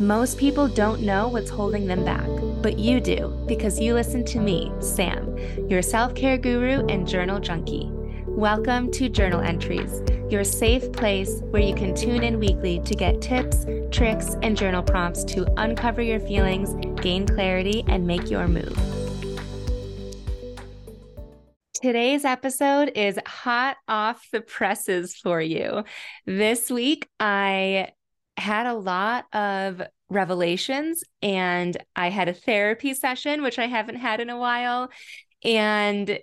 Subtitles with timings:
[0.00, 2.26] Most people don't know what's holding them back,
[2.62, 5.36] but you do because you listen to me, Sam,
[5.68, 7.90] your self care guru and journal junkie.
[8.26, 10.00] Welcome to Journal Entries,
[10.30, 14.82] your safe place where you can tune in weekly to get tips, tricks, and journal
[14.82, 18.74] prompts to uncover your feelings, gain clarity, and make your move.
[21.74, 25.84] Today's episode is hot off the presses for you.
[26.24, 27.90] This week, I
[28.36, 34.20] had a lot of revelations and I had a therapy session, which I haven't had
[34.20, 34.90] in a while.
[35.44, 36.18] And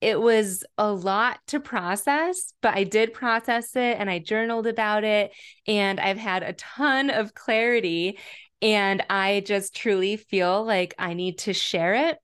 [0.00, 5.04] it was a lot to process, but I did process it and I journaled about
[5.04, 5.32] it.
[5.66, 8.18] And I've had a ton of clarity.
[8.62, 12.18] And I just truly feel like I need to share it,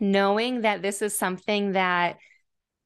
[0.00, 2.18] knowing that this is something that,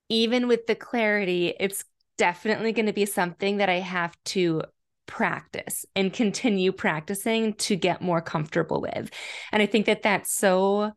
[0.09, 1.85] even with the clarity, it's
[2.17, 4.63] definitely going to be something that I have to
[5.11, 9.11] practice and continue practicing to get more comfortable with.
[9.51, 10.93] And I think that that's so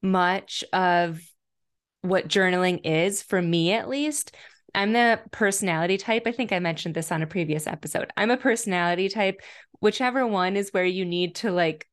[0.00, 1.20] much of
[2.02, 4.34] what journaling is for me, at least.
[4.74, 6.22] I'm the personality type.
[6.26, 8.10] I think I mentioned this on a previous episode.
[8.16, 9.40] I'm a personality type,
[9.80, 11.86] whichever one is where you need to like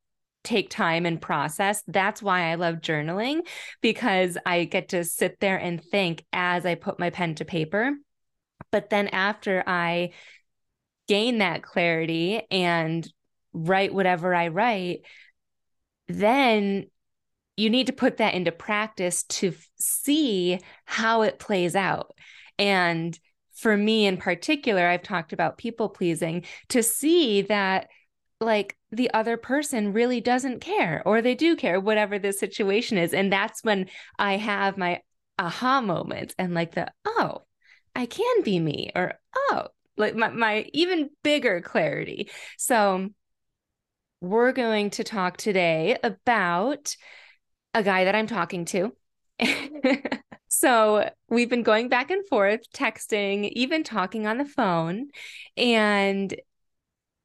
[0.43, 1.81] take time and process.
[1.87, 3.47] That's why I love journaling
[3.81, 7.93] because I get to sit there and think as I put my pen to paper.
[8.71, 10.11] But then after I
[11.07, 13.07] gain that clarity and
[13.53, 15.01] write whatever I write,
[16.07, 16.87] then
[17.55, 22.13] you need to put that into practice to see how it plays out.
[22.57, 23.17] And
[23.53, 27.89] for me in particular, I've talked about people pleasing to see that
[28.39, 33.13] like the other person really doesn't care or they do care, whatever the situation is.
[33.13, 33.87] And that's when
[34.19, 35.01] I have my
[35.39, 37.43] aha moments and like the, oh,
[37.95, 42.29] I can be me or, oh, like my, my even bigger clarity.
[42.57, 43.09] So
[44.21, 46.95] we're going to talk today about
[47.73, 48.93] a guy that I'm talking to.
[50.47, 55.07] so we've been going back and forth, texting, even talking on the phone,
[55.57, 56.33] and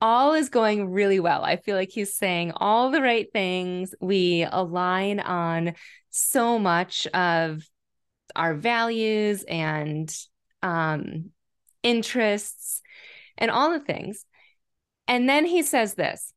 [0.01, 1.45] all is going really well.
[1.45, 3.95] I feel like he's saying all the right things.
[4.01, 5.75] We align on
[6.11, 7.63] so much of
[8.37, 10.13] our values and
[10.63, 11.31] um,
[11.89, 12.83] interests,
[13.39, 14.25] and all the things.
[15.07, 16.33] And then he says this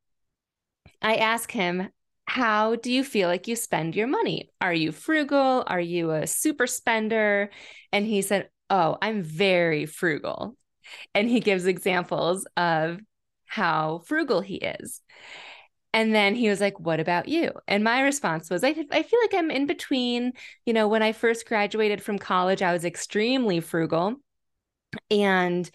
[1.02, 1.90] I ask him,
[2.26, 4.52] How do you feel like you spend your money?
[4.62, 5.64] Are you frugal?
[5.68, 7.50] Are you a super spender?
[7.92, 10.56] And he said, Oh, I'm very frugal.
[11.14, 13.00] And he gives examples of
[13.46, 15.02] how frugal he is.
[15.94, 17.52] And then he was like, What about you?
[17.68, 20.34] And my response was, I, I feel like I'm in between.
[20.66, 24.16] You know, when I first graduated from college, I was extremely frugal.
[25.10, 25.70] And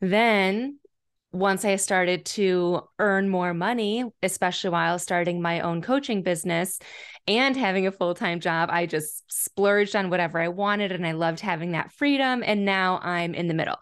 [0.00, 0.78] then
[1.32, 6.78] once I started to earn more money, especially while starting my own coaching business
[7.28, 11.12] and having a full time job, I just splurged on whatever I wanted and I
[11.12, 12.42] loved having that freedom.
[12.44, 13.78] And now I'm in the middle.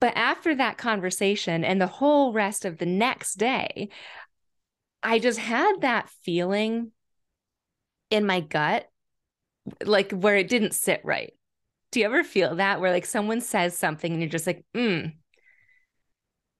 [0.00, 3.90] But after that conversation and the whole rest of the next day,
[5.02, 6.92] I just had that feeling
[8.10, 8.88] in my gut,
[9.84, 11.34] like where it didn't sit right.
[11.92, 15.12] Do you ever feel that where like someone says something and you're just like, mm,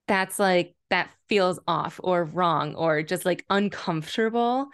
[0.08, 4.68] that's like, that feels off or wrong or just like uncomfortable.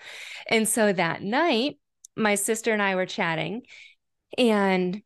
[0.48, 1.76] And so that night,
[2.16, 3.62] my sister and I were chatting
[4.38, 5.02] and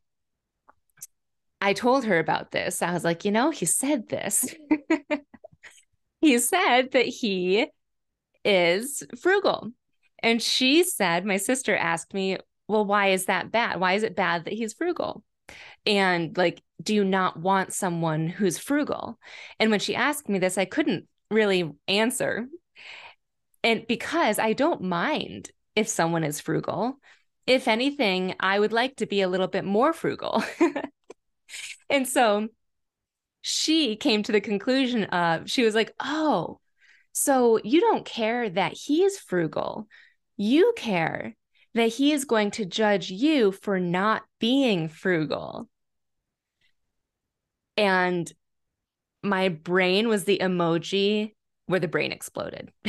[1.59, 2.81] I told her about this.
[2.81, 4.55] I was like, you know, he said this.
[6.21, 7.67] he said that he
[8.43, 9.71] is frugal.
[10.23, 13.79] And she said, my sister asked me, well, why is that bad?
[13.79, 15.23] Why is it bad that he's frugal?
[15.85, 19.19] And like do you not want someone who's frugal?
[19.59, 22.47] And when she asked me this i couldn't really answer.
[23.63, 26.99] And because i don't mind if someone is frugal
[27.47, 30.43] if anything i would like to be a little bit more frugal.
[31.89, 32.47] And so
[33.41, 36.61] she came to the conclusion of she was like oh
[37.13, 39.87] so you don't care that he is frugal.
[40.37, 41.35] You care
[41.73, 45.67] that he is going to judge you for not being frugal.
[47.81, 48.31] And
[49.23, 51.33] my brain was the emoji
[51.65, 52.71] where the brain exploded.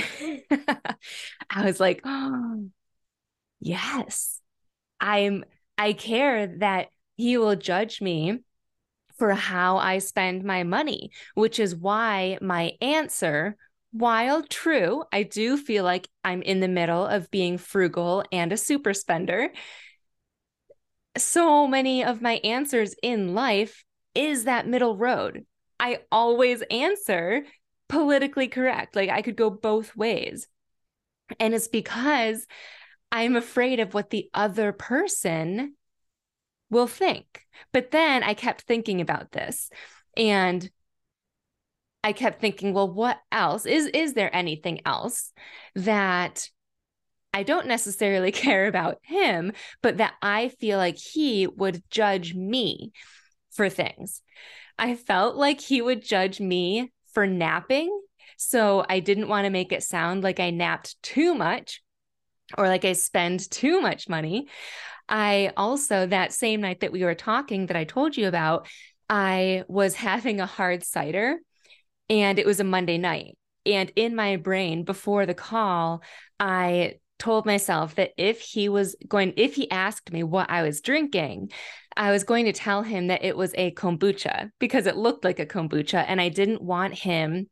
[1.51, 2.67] I was like, oh,
[3.61, 4.39] yes,
[5.01, 5.45] I'm,
[5.79, 8.41] I care that he will judge me
[9.17, 13.57] for how I spend my money, which is why my answer
[13.93, 18.59] while true, I do feel like I'm in the middle of being frugal and a
[18.59, 19.53] super spender.
[21.17, 23.85] So many of my answers in life
[24.15, 25.45] is that middle road.
[25.79, 27.45] I always answer
[27.89, 28.97] politically correct.
[28.97, 30.49] Like I could go both ways.
[31.39, 32.47] And it's because
[33.11, 35.75] I'm afraid of what the other person
[36.71, 37.47] will think.
[37.73, 39.71] But then I kept thinking about this
[40.17, 40.69] and
[42.05, 43.67] I kept thinking, well, what else?
[43.67, 45.33] Is is there anything else
[45.75, 46.49] that
[47.33, 52.93] I don't necessarily care about him, but that I feel like he would judge me
[53.53, 54.23] for things.
[54.79, 58.01] I felt like he would judge me for napping.
[58.37, 61.83] So I didn't want to make it sound like I napped too much
[62.59, 64.49] or like I spend too much money.
[65.09, 68.67] I also, that same night that we were talking that I told you about,
[69.09, 71.39] I was having a hard cider
[72.09, 73.37] and it was a Monday night.
[73.65, 76.03] And in my brain before the call,
[76.41, 80.81] I told myself that if he was going, if he asked me what I was
[80.81, 81.53] drinking,
[81.97, 85.39] I was going to tell him that it was a kombucha because it looked like
[85.39, 86.05] a kombucha.
[86.07, 87.49] And I didn't want him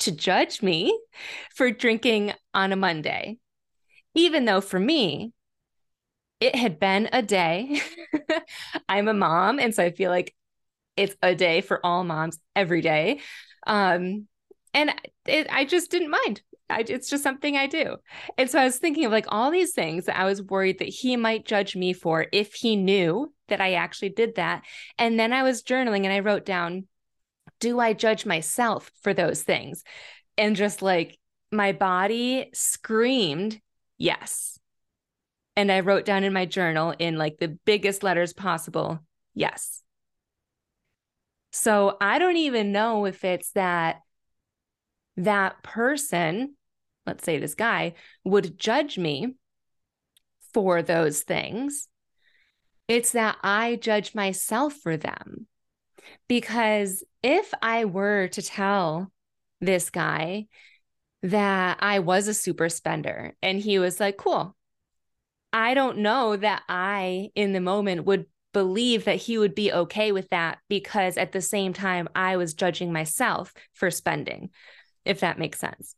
[0.00, 0.98] to judge me
[1.54, 3.38] for drinking on a Monday.
[4.14, 5.32] Even though for me,
[6.40, 7.80] it had been a day.
[8.88, 9.58] I'm a mom.
[9.58, 10.34] And so I feel like
[10.96, 13.20] it's a day for all moms every day.
[13.66, 14.28] Um,
[14.72, 14.94] and
[15.26, 16.42] it, I just didn't mind.
[16.70, 17.96] I, it's just something I do.
[18.38, 20.88] And so I was thinking of like all these things that I was worried that
[20.88, 24.62] he might judge me for if he knew that I actually did that.
[24.98, 26.86] And then I was journaling and I wrote down,
[27.60, 29.84] do I judge myself for those things?
[30.38, 31.18] And just like
[31.52, 33.60] my body screamed,
[33.98, 34.58] yes.
[35.56, 39.00] And I wrote down in my journal in like the biggest letters possible,
[39.34, 39.82] yes.
[41.52, 44.00] So I don't even know if it's that
[45.16, 46.56] that person,
[47.06, 47.94] let's say this guy,
[48.24, 49.34] would judge me
[50.52, 51.88] for those things.
[52.88, 55.46] It's that I judge myself for them.
[56.28, 59.10] Because if I were to tell
[59.60, 60.46] this guy
[61.22, 64.54] that I was a super spender and he was like, cool,
[65.52, 70.12] I don't know that I, in the moment, would believe that he would be okay
[70.12, 74.50] with that because at the same time, I was judging myself for spending
[75.04, 75.94] if that makes sense.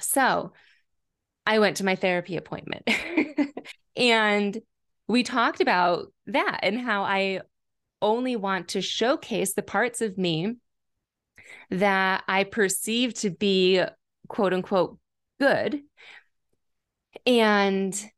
[0.00, 0.52] So
[1.46, 2.88] I went to my therapy appointment
[3.96, 4.58] and
[5.08, 7.40] we talked about that and how I
[8.02, 10.56] only want to showcase the parts of me
[11.70, 13.82] that I perceive to be
[14.28, 14.98] quote unquote
[15.40, 15.82] good.
[17.24, 18.10] And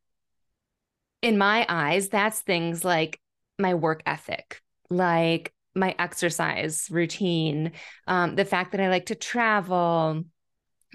[1.22, 3.20] in my eyes, that's things like
[3.58, 7.72] my work ethic, like my exercise routine,
[8.06, 10.24] um, the fact that I like to travel,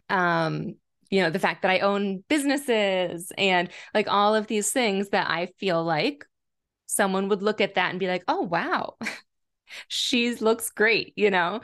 [0.09, 0.75] um,
[1.09, 5.30] you know, the fact that I own businesses and like all of these things that
[5.30, 6.25] I feel like
[6.88, 8.95] someone would look at that and be like, oh, wow,
[9.88, 11.62] she looks great, you know?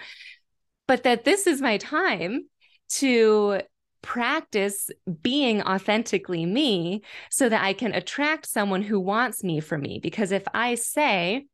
[0.88, 2.48] But that this is my time
[2.90, 3.62] to
[4.02, 4.90] practice
[5.22, 10.00] being authentically me so that I can attract someone who wants me for me.
[10.02, 11.46] Because if I say,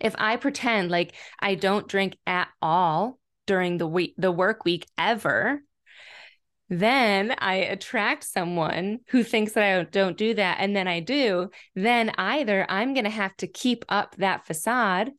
[0.00, 4.86] if I pretend like I don't drink at all during the week, the work week
[4.98, 5.62] ever,
[6.70, 10.58] then I attract someone who thinks that I don't do that.
[10.60, 15.10] And then I do, then either I'm going to have to keep up that facade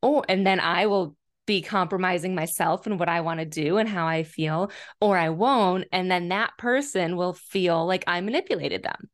[0.00, 1.16] or, and then I will
[1.46, 4.70] be compromising myself and what I want to do and how I feel,
[5.00, 5.86] or I won't.
[5.92, 9.08] And then that person will feel like I manipulated them.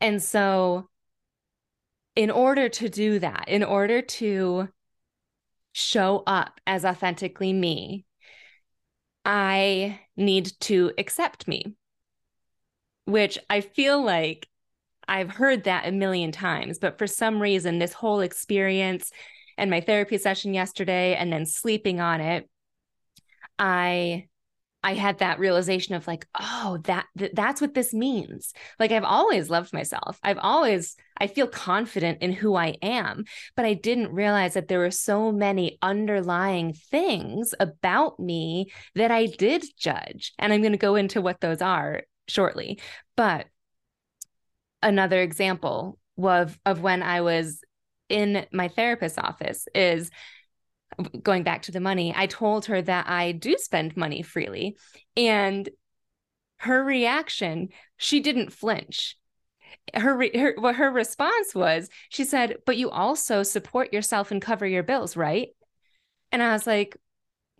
[0.00, 0.88] And so
[2.18, 4.68] in order to do that, in order to
[5.70, 8.04] show up as authentically me,
[9.24, 11.76] I need to accept me,
[13.04, 14.48] which I feel like
[15.06, 16.80] I've heard that a million times.
[16.80, 19.12] But for some reason, this whole experience
[19.56, 22.50] and my therapy session yesterday, and then sleeping on it,
[23.60, 24.26] I
[24.82, 28.52] I had that realization of like, oh, that th- that's what this means.
[28.78, 30.18] Like I've always loved myself.
[30.22, 33.24] I've always I feel confident in who I am,
[33.56, 39.26] but I didn't realize that there were so many underlying things about me that I
[39.26, 40.32] did judge.
[40.38, 42.80] And I'm going to go into what those are shortly.
[43.16, 43.46] But
[44.80, 47.60] another example of of when I was
[48.08, 50.10] in my therapist's office is
[51.22, 54.76] going back to the money, I told her that I do spend money freely.
[55.16, 55.68] And
[56.58, 59.16] her reaction, she didn't flinch.
[59.94, 64.66] Her, her what her response was, she said, "But you also support yourself and cover
[64.66, 65.48] your bills, right?"
[66.32, 66.96] And I was like,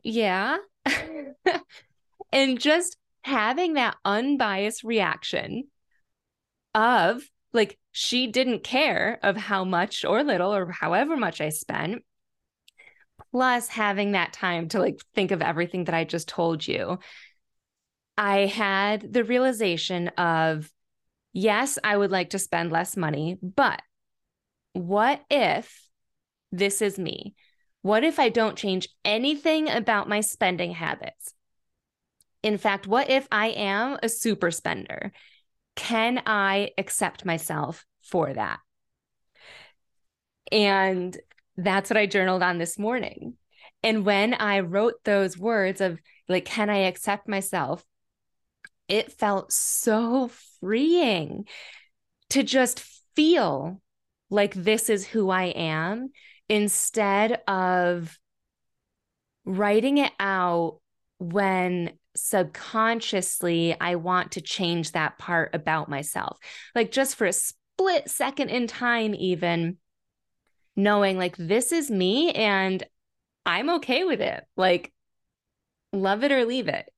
[0.02, 0.58] "Yeah."
[2.32, 5.68] and just having that unbiased reaction
[6.74, 12.02] of like she didn't care of how much or little or however much I spent
[13.32, 16.98] plus having that time to like think of everything that I just told you,
[18.16, 20.70] I had the realization of
[21.32, 23.80] yes, I would like to spend less money, but
[24.72, 25.88] what if
[26.52, 27.34] this is me?
[27.82, 31.34] What if I don't change anything about my spending habits?
[32.42, 35.12] In fact, what if I am a super spender?
[35.76, 38.60] Can I accept myself for that?
[40.50, 41.16] And
[41.58, 43.34] that's what I journaled on this morning.
[43.82, 45.98] And when I wrote those words of
[46.28, 47.84] like, can I accept myself?
[48.88, 51.46] It felt so freeing
[52.30, 52.80] to just
[53.14, 53.80] feel
[54.30, 56.10] like this is who I am
[56.48, 58.16] instead of
[59.44, 60.78] writing it out
[61.18, 66.38] when subconsciously I want to change that part about myself.
[66.74, 69.78] Like just for a split second in time, even
[70.78, 72.82] knowing like this is me and
[73.44, 74.44] I'm okay with it.
[74.56, 74.92] Like,
[75.92, 76.88] love it or leave it.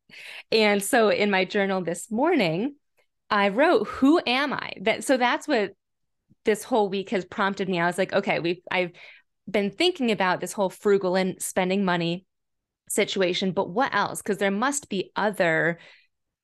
[0.52, 2.74] And so in my journal this morning,
[3.30, 4.72] I wrote, Who am I?
[4.82, 5.72] That so that's what
[6.44, 7.80] this whole week has prompted me.
[7.80, 8.92] I was like, okay, we've I've
[9.50, 12.26] been thinking about this whole frugal and spending money
[12.88, 14.20] situation, but what else?
[14.20, 15.78] Because there must be other,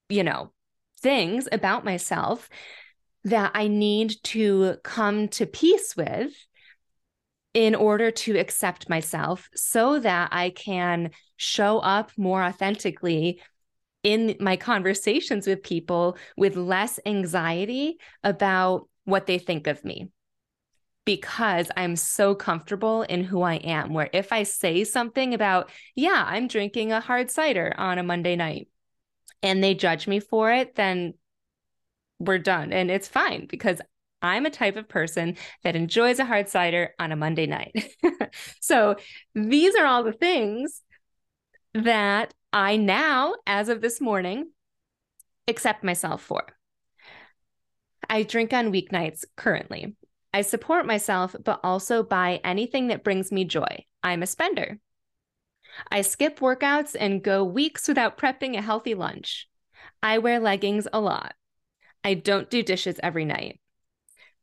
[0.09, 0.53] you know,
[1.01, 2.49] things about myself
[3.25, 6.33] that I need to come to peace with
[7.57, 13.41] in order to accept myself so that I can show up more authentically
[14.03, 20.11] in my conversations with people with less anxiety about what they think of me
[21.07, 23.95] because I'm so comfortable in who I am.
[23.95, 28.37] Where if I say something about, yeah, I'm drinking a hard cider on a Monday
[28.37, 28.69] night
[29.43, 31.15] and they judge me for it, then
[32.19, 32.75] we're done.
[32.75, 33.81] And it's fine because
[34.23, 37.95] I'm a type of person that enjoys a hard cider on a Monday night.
[38.61, 38.97] so
[39.35, 40.83] these are all the things
[41.75, 44.51] that I now, as of this morning,
[45.47, 46.45] accept myself for.
[48.09, 49.95] I drink on weeknights currently.
[50.33, 53.85] I support myself, but also buy anything that brings me joy.
[54.03, 54.79] I'm a spender.
[55.91, 59.49] I skip workouts and go weeks without prepping a healthy lunch.
[60.03, 61.35] I wear leggings a lot.
[62.05, 63.61] I don't do dishes every night.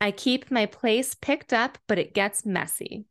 [0.04, 3.06] I keep my place picked up, but it gets messy.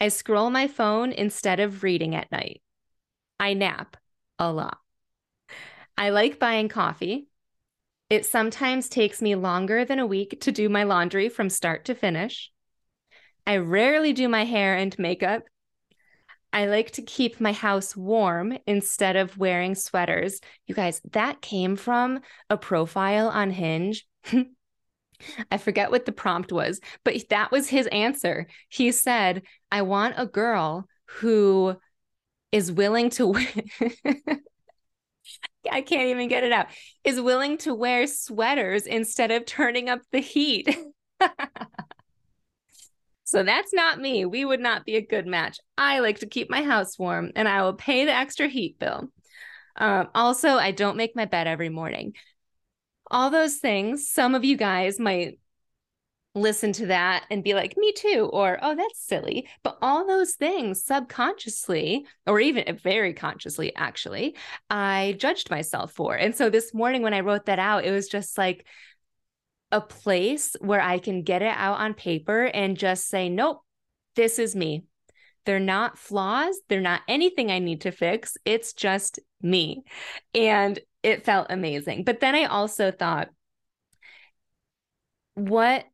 [0.00, 2.62] I scroll my phone instead of reading at night.
[3.38, 3.98] I nap
[4.38, 4.78] a lot.
[5.98, 7.28] I like buying coffee.
[8.08, 11.94] It sometimes takes me longer than a week to do my laundry from start to
[11.94, 12.50] finish.
[13.46, 15.42] I rarely do my hair and makeup.
[16.50, 20.40] I like to keep my house warm instead of wearing sweaters.
[20.66, 24.06] You guys, that came from a profile on Hinge.
[25.50, 28.46] I forget what the prompt was, but that was his answer.
[28.68, 31.76] He said, I want a girl who
[32.52, 33.46] is willing to wear,
[35.70, 36.66] I can't even get it out,
[37.04, 40.76] is willing to wear sweaters instead of turning up the heat.
[43.24, 44.24] so that's not me.
[44.24, 45.58] We would not be a good match.
[45.76, 49.08] I like to keep my house warm and I will pay the extra heat bill.
[49.76, 52.14] Um, also, I don't make my bed every morning.
[53.10, 55.38] All those things, some of you guys might
[56.34, 59.48] listen to that and be like, me too, or oh, that's silly.
[59.62, 64.36] But all those things subconsciously, or even very consciously, actually,
[64.68, 66.14] I judged myself for.
[66.14, 68.66] And so this morning when I wrote that out, it was just like
[69.72, 73.62] a place where I can get it out on paper and just say, nope,
[74.14, 74.84] this is me.
[75.46, 76.58] They're not flaws.
[76.68, 78.36] They're not anything I need to fix.
[78.44, 79.84] It's just me.
[80.34, 82.02] And it felt amazing.
[82.02, 83.28] But then I also thought,
[85.34, 85.84] what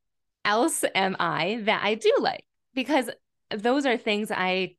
[0.42, 2.45] else am I that I do like?
[2.75, 3.11] Because
[3.54, 4.76] those are things I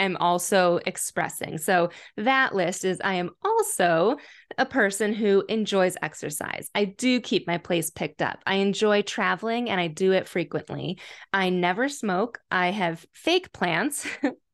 [0.00, 1.58] am also expressing.
[1.58, 4.16] So that list is I am also
[4.58, 6.68] a person who enjoys exercise.
[6.74, 8.40] I do keep my place picked up.
[8.44, 10.98] I enjoy traveling and I do it frequently.
[11.32, 12.40] I never smoke.
[12.50, 14.04] I have fake plants.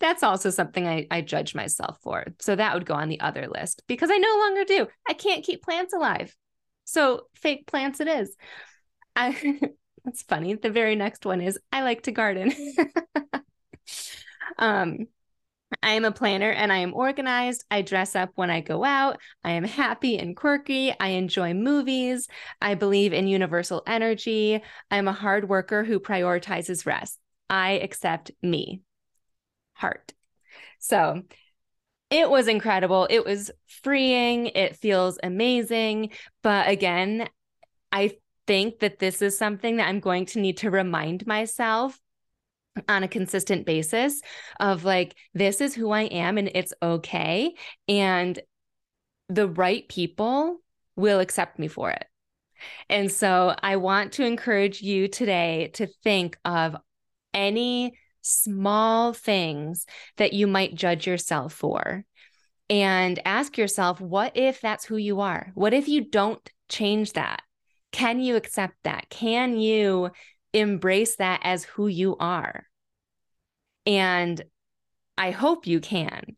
[0.00, 2.26] That's also something I, I judge myself for.
[2.40, 4.86] So that would go on the other list because I no longer do.
[5.08, 6.34] I can't keep plants alive.
[6.84, 8.34] So fake plants it is.
[9.14, 9.60] I
[10.04, 10.54] That's funny.
[10.54, 12.52] The very next one is I like to garden.
[14.58, 15.08] um,
[15.82, 17.64] I am a planner and I am organized.
[17.72, 19.18] I dress up when I go out.
[19.42, 20.94] I am happy and quirky.
[20.98, 22.28] I enjoy movies.
[22.60, 24.62] I believe in universal energy.
[24.92, 27.18] I'm a hard worker who prioritizes rest.
[27.50, 28.82] I accept me.
[29.76, 30.14] Heart.
[30.78, 31.22] So
[32.10, 33.06] it was incredible.
[33.10, 33.50] It was
[33.82, 34.46] freeing.
[34.46, 36.10] It feels amazing.
[36.42, 37.28] But again,
[37.90, 38.16] I
[38.46, 41.98] think that this is something that I'm going to need to remind myself
[42.88, 44.20] on a consistent basis
[44.60, 47.54] of like, this is who I am and it's okay.
[47.88, 48.38] And
[49.28, 50.58] the right people
[50.94, 52.04] will accept me for it.
[52.88, 56.76] And so I want to encourage you today to think of
[57.34, 62.04] any small things that you might judge yourself for
[62.68, 65.52] and ask yourself, what if that's who you are?
[65.54, 67.42] What if you don't change that?
[67.92, 69.08] Can you accept that?
[69.08, 70.10] Can you
[70.52, 72.66] embrace that as who you are?
[73.86, 74.42] And
[75.16, 76.36] I hope you can.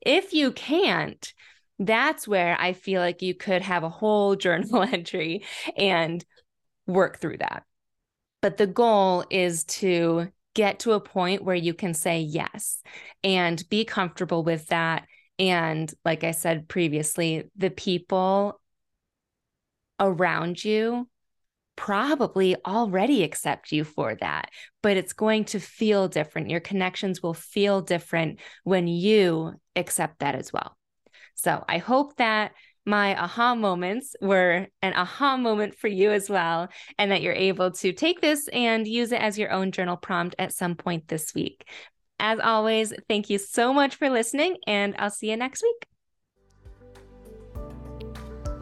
[0.00, 1.32] If you can't,
[1.78, 5.44] that's where I feel like you could have a whole journal entry
[5.76, 6.24] and
[6.86, 7.64] work through that.
[8.40, 12.82] But the goal is to get to a point where you can say yes
[13.24, 15.06] and be comfortable with that.
[15.38, 18.60] And like I said previously, the people
[19.98, 21.08] around you
[21.76, 24.50] probably already accept you for that,
[24.82, 26.50] but it's going to feel different.
[26.50, 30.76] Your connections will feel different when you accept that as well.
[31.34, 32.52] So I hope that
[32.84, 37.70] my aha moments were an aha moment for you as well, and that you're able
[37.70, 41.34] to take this and use it as your own journal prompt at some point this
[41.34, 41.68] week.
[42.18, 45.86] As always, thank you so much for listening, and I'll see you next week.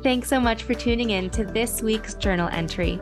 [0.03, 2.99] Thanks so much for tuning in to this week's journal entry.